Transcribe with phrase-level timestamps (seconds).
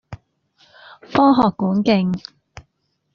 [1.11, 2.19] 科學館徑